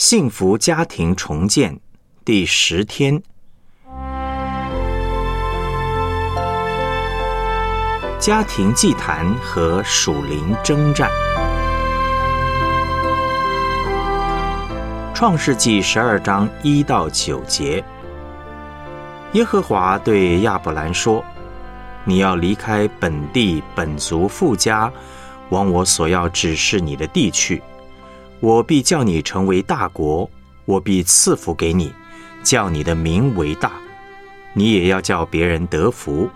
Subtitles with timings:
[0.00, 1.78] 幸福家庭重建
[2.24, 3.22] 第十天，
[8.18, 11.10] 家庭祭坛和属灵征战。
[15.14, 17.84] 创世纪十二章一到九节，
[19.34, 21.22] 耶和华对亚伯兰说
[22.04, 24.90] ：“你要离开本地本族富家，
[25.50, 27.62] 往我所要指示你的地去。
[28.40, 30.28] 我必叫你成为大国，
[30.64, 31.92] 我必赐福给你，
[32.42, 33.72] 叫你的名为大。
[34.54, 36.28] 你也要叫别人得福。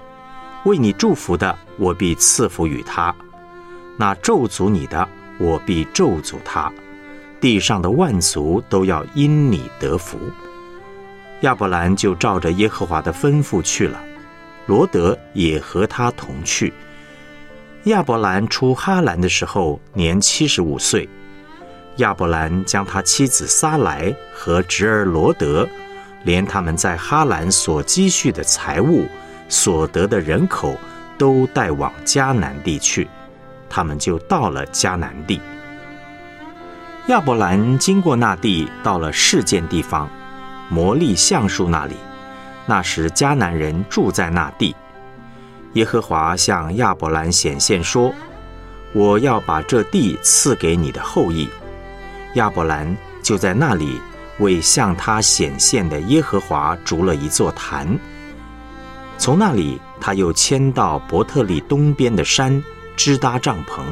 [0.66, 3.14] 为你祝福的，我必赐福与他；
[3.96, 5.08] 那咒诅你的，
[5.38, 6.72] 我必咒诅他。”
[7.40, 10.18] 地上的万族都要因你得福。
[11.40, 14.02] 亚伯兰就照着耶和华的吩咐去了，
[14.66, 16.72] 罗德也和他同去。
[17.84, 21.06] 亚伯兰出哈兰的时候年七十五岁。
[21.96, 25.68] 亚伯兰将他妻子撒来和侄儿罗德，
[26.24, 29.06] 连他们在哈兰所积蓄的财物、
[29.48, 30.76] 所得的人口，
[31.16, 33.08] 都带往迦南地去。
[33.70, 35.40] 他们就到了迦南地。
[37.08, 40.08] 亚伯兰经过那地，到了事件地方，
[40.68, 41.94] 摩利橡树那里。
[42.66, 44.74] 那时迦南人住在那地。
[45.74, 48.12] 耶和华向亚伯兰显现说
[48.94, 51.48] ：“我要把这地赐给你的后裔。”
[52.34, 54.00] 亚伯兰就在那里
[54.38, 57.98] 为向他显现的耶和华筑了一座坛。
[59.18, 62.62] 从那里，他又迁到伯特利东边的山，
[62.96, 63.82] 支搭帐篷，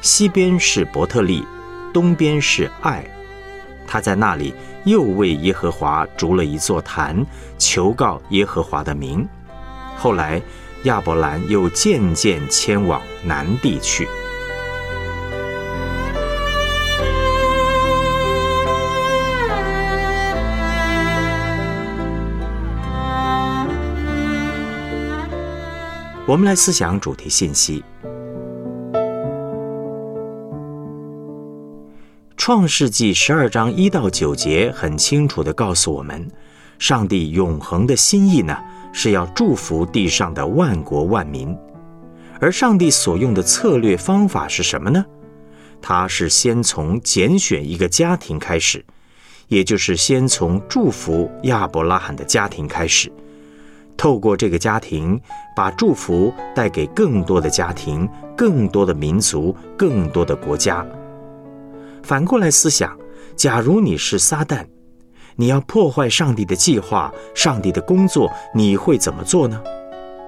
[0.00, 1.44] 西边是伯特利。
[1.92, 3.04] 东边是爱，
[3.86, 7.22] 他在那里又为耶和华筑了一座坛，
[7.58, 9.28] 求告耶和华的名。
[9.98, 10.40] 后来
[10.84, 14.08] 亚伯兰又渐渐迁往南地去。
[26.32, 27.84] 我们来思想主题信息。
[32.38, 36.26] 创世纪十二章一到九节很清楚的告诉我们，
[36.78, 38.56] 上帝永恒的心意呢
[38.94, 41.54] 是要祝福地上的万国万民，
[42.40, 45.04] 而上帝所用的策略方法是什么呢？
[45.82, 48.82] 他是先从拣选一个家庭开始，
[49.48, 53.12] 也就是先从祝福亚伯拉罕的家庭开始，
[54.02, 55.20] 透过这个家庭，
[55.54, 60.84] 把祝福带给更多的家庭、更多的民族、更多的国家。
[62.02, 62.98] 反过来思想，
[63.36, 64.64] 假如你是撒旦，
[65.36, 69.62] 你要破坏上帝的计划、上帝的工作，你会怎么做呢？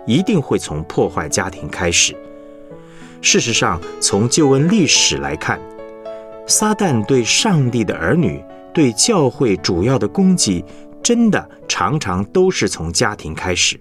[0.07, 2.15] 一定会从破坏家庭开始。
[3.21, 5.59] 事实上，从旧恩历史来看，
[6.47, 8.41] 撒旦对上帝的儿女、
[8.73, 10.65] 对教会主要的攻击，
[11.05, 13.79] 真的常常都是从家庭开始。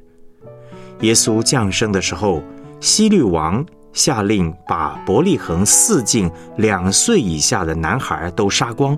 [1.00, 2.44] 耶稣降生的时候，
[2.80, 3.66] 希律王。
[3.94, 8.98] 下令把伯利恒四境两岁以下的男孩都杀光。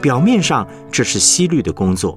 [0.00, 2.16] 表面上这是希律的工作，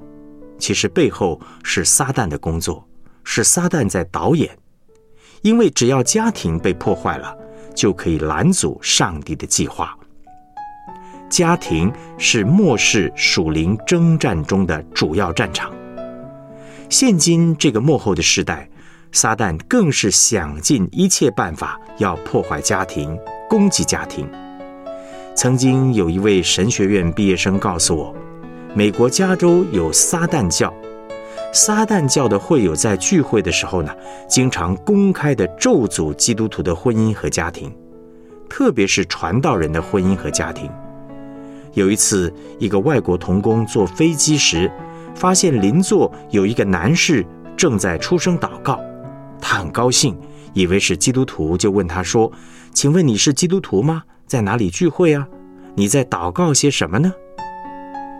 [0.59, 2.88] 其实背后是撒旦的工作，
[3.24, 4.56] 是撒旦在导演。
[5.41, 7.35] 因为只要家庭被破坏了，
[7.74, 9.97] 就可以拦阻上帝的计划。
[11.29, 15.72] 家庭是末世属灵征战中的主要战场。
[16.90, 18.67] 现今这个幕后的时代。
[19.12, 23.17] 撒旦更是想尽一切办法要破坏家庭、
[23.50, 24.29] 攻击家庭。
[25.34, 28.16] 曾经有一位神学院毕业生告诉我，
[28.75, 30.72] 美国加州有撒旦教，
[31.51, 33.91] 撒旦教的会友在聚会的时候呢，
[34.28, 37.75] 经常公开的咒诅基督徒的婚姻和家庭，
[38.47, 40.69] 特别是传道人的婚姻和家庭。
[41.74, 44.72] 有一次，一个外国童工坐飞机时，
[45.16, 47.25] 发现邻座有一个男士
[47.56, 48.80] 正在出声祷告。
[49.41, 50.18] 他很高兴，
[50.53, 52.31] 以为是基督徒，就问他说
[52.74, 54.03] ：“请问你是基督徒吗？
[54.25, 55.28] 在哪里聚会啊？
[55.75, 57.13] 你在祷告些什么呢？”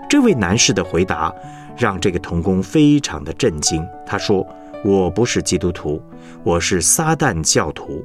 [0.09, 1.34] 这位男士的回答
[1.78, 3.85] 让这个童工非常的震惊。
[4.06, 4.46] 他说
[4.84, 6.02] ：“我不是基督徒，
[6.44, 8.03] 我是撒旦教徒，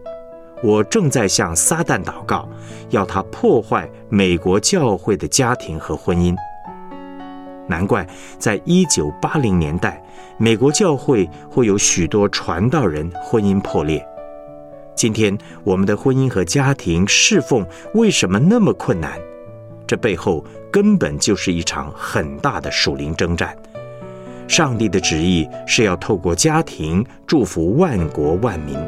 [0.65, 2.49] 我正在向撒旦祷告，
[2.89, 6.35] 要他破坏美国教会的家庭和婚姻。”
[7.69, 8.07] 难怪
[8.39, 10.03] 在一九八零年代，
[10.39, 14.03] 美国教会会有许多传道人婚姻破裂。
[14.95, 19.21] 今天我们的婚姻和家庭侍奉为什么那么困难？
[19.87, 23.55] 这背后根本就是一场很大的属灵征战。
[24.49, 28.79] 上帝的旨意是要透过家庭祝福万国万民，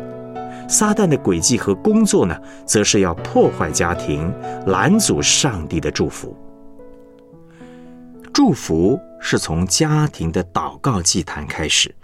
[0.69, 4.33] 撒旦的诡计和工作呢，则是要破坏家庭，
[4.67, 6.37] 拦阻上帝的祝福。
[8.33, 11.95] 祝福是从家庭的祷告祭坛开始。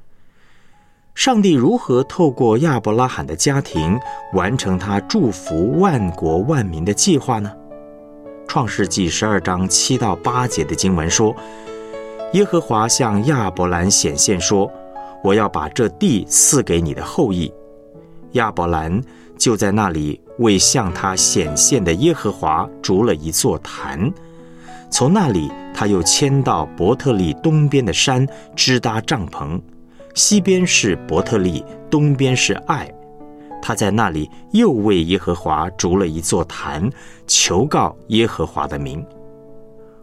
[1.15, 4.01] 上帝如何透过亚伯拉罕的家庭
[4.33, 7.53] 完成他祝福万国万民的计划呢？
[8.49, 11.35] 创世纪十二章七到八节的经文说
[12.33, 14.71] ：“耶和华向亚伯兰显现说，
[15.23, 17.53] 我要把这地赐给你的后裔。”
[18.33, 19.01] 亚伯兰
[19.39, 24.13] 就在那里为向他显现的耶和华筑了一座坛。
[24.91, 29.61] 从那里，他又迁到伯特利东边的山支搭帐篷。
[30.15, 32.91] 西边是伯特利，东边是爱。
[33.63, 36.91] 他在那里又为耶和华筑了一座坛，
[37.27, 39.05] 求告耶和华的名。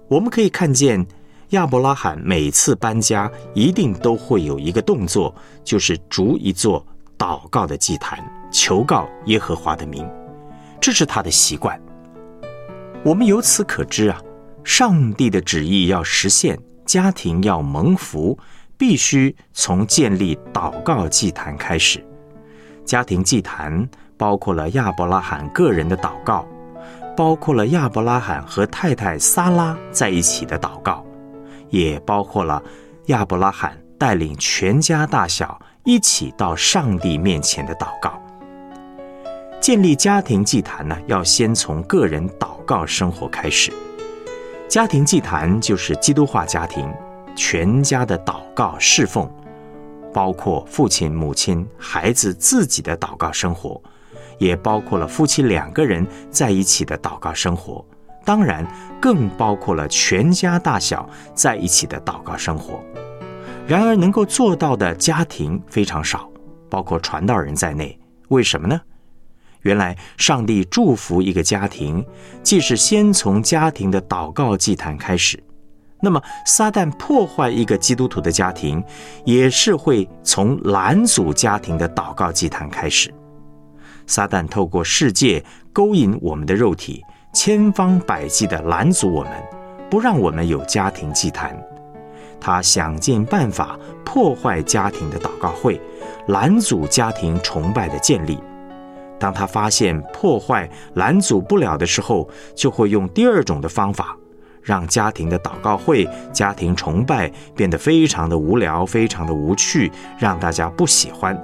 [0.07, 1.05] 我们可以看见，
[1.49, 6.83] 亚伯拉罕每次搬家一定都会有一个动作，就是筑一座
[7.19, 8.18] 祷告的祭坛，
[8.50, 10.10] 求告耶和华的名。
[10.81, 11.80] 这是他的习惯。
[13.04, 14.19] 我们由此可知啊，
[14.63, 18.36] 上帝的旨意要实现，家庭要蒙福。
[18.80, 22.01] 必须从建立祷告祭坛开始。
[22.86, 23.86] 家庭祭坛
[24.16, 26.48] 包括了亚伯拉罕个人的祷告，
[27.13, 31.06] 包括了亚伯拉罕和太太撒拉在一起的祷告，
[31.68, 32.63] 也包括了
[33.07, 38.21] 亚伯拉罕带领全家大小一起到上帝面前的祷告。
[39.59, 43.74] 建立家庭祭坛呢，要先从个人祷告生活开始。
[44.68, 46.88] 家庭祭坛就是基督化家庭。
[47.36, 49.27] 全家的祷告侍奉，
[50.13, 53.81] 包括父亲、母亲、孩子自己的祷告生活，
[54.38, 57.83] 也包括了夫妻两个人在一起的祷告生活，
[58.24, 58.63] 当然
[59.01, 62.80] 更包括了全家大小在一起的祷告生活。
[63.69, 66.27] 然而，能够做到的家庭非常少，
[66.71, 67.95] 包括传道人在内。
[68.30, 68.81] 为什么呢？
[69.62, 72.04] 原来，上帝祝福一个家庭，
[72.42, 75.39] 既是先从家庭的祷告祭坛开始。
[76.01, 78.83] 那么，撒旦破坏一个基督徒的家庭，
[79.24, 83.13] 也是会从拦阻家庭的祷告祭坛开始。
[84.07, 87.06] 撒旦透过世界勾引我们的肉体，
[87.36, 89.31] 千方百计的拦阻我们，
[89.92, 91.56] 不让我们有家庭祭坛。
[92.39, 95.80] 他想尽办法破坏家庭的祷告会，
[96.27, 98.38] 拦阻家庭崇拜的建立。
[99.19, 104.15] 当他发现破坏拦阻不了的时候，就会用第二种的方法。
[104.62, 109.89] 让家庭的祷告会、家庭崇拜变得非常的无聊、非常的无趣，
[110.19, 111.35] 让大家不喜欢，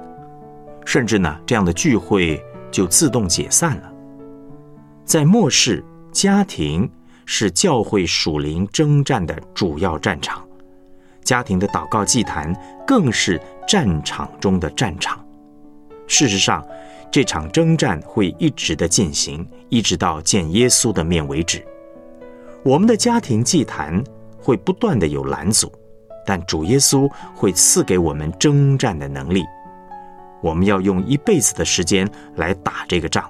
[0.84, 2.40] 甚至呢，这样的聚会
[2.70, 3.92] 就自动解散了。
[5.04, 5.82] 在末世，
[6.12, 6.88] 家庭
[7.24, 10.45] 是教会属灵征战的主要战场，
[11.26, 12.54] 家庭的祷告祭坛
[12.86, 15.22] 更是战场中的战场。
[16.06, 16.64] 事实上，
[17.10, 21.66] 这场征战会一直的进行，一直到见耶稣的面为止。
[22.62, 24.02] 我们的家庭祭坛
[24.38, 25.70] 会不断的有拦阻，
[26.24, 29.44] 但主耶稣会赐给我们征战的能力。
[30.40, 33.28] 我们要用一辈子的时间来打这个仗，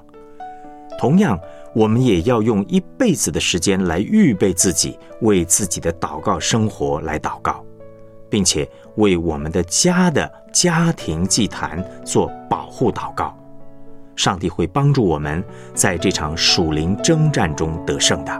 [0.98, 1.38] 同样，
[1.74, 7.64] 我们也要用一辈子的时间来预备自己，为自己的祷告生活来祷告，
[8.28, 13.36] 并且为我们的家的家庭祭坛做保护祷告。
[14.16, 15.44] 上帝会帮助我们
[15.74, 18.32] 在这场属灵征战中得胜的。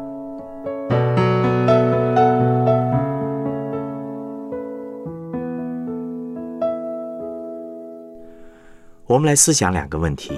[9.06, 10.36] 我们来思想两个问题：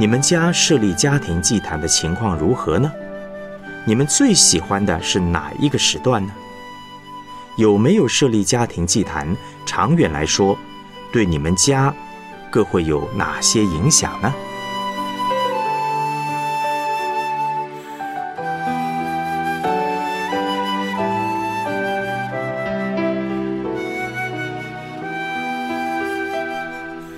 [0.00, 2.88] 你们家设立家庭祭坛的情况如何呢？
[3.84, 6.32] 你们最喜欢的是哪一个时段呢？
[7.56, 9.36] 有没有设立家庭祭坛？
[9.66, 10.56] 长远来说，
[11.12, 11.92] 对你们家
[12.48, 14.32] 各会有哪些影响呢？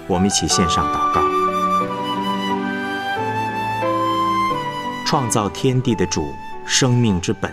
[0.06, 1.29] 我们一起献上祷告。
[5.10, 6.32] 创造天地的主，
[6.64, 7.52] 生命之本，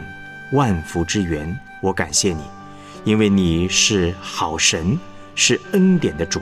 [0.51, 2.43] 万福之源，我感谢你，
[3.03, 4.95] 因为你是好神，
[5.33, 6.39] 是恩典的主。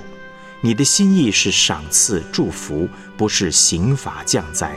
[0.59, 4.75] 你的心意是赏赐祝福，不是刑罚降灾。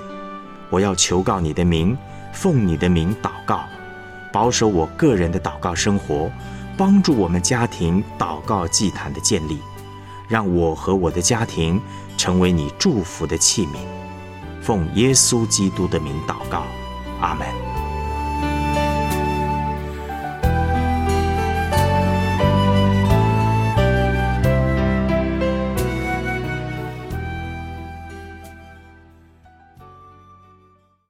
[0.71, 1.99] 我要求告你的名，
[2.33, 3.65] 奉你的名祷告，
[4.33, 6.31] 保守我个人的祷告生活，
[6.77, 9.59] 帮助我们家庭祷告祭坛的建立。
[10.29, 11.81] 让我和我的家庭
[12.17, 13.79] 成为你祝福的器皿，
[14.69, 16.67] 奉耶稣基督的名祷告，
[17.23, 17.68] 阿门。